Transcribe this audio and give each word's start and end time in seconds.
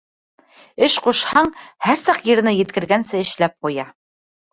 Эш 0.85 0.93
ҡушһаң, 1.07 1.49
һәр 1.87 1.99
саҡ 2.03 2.23
еренә 2.29 2.53
еткергәнсә 2.61 3.21
эшләп 3.27 3.55
ҡуя. 3.67 3.87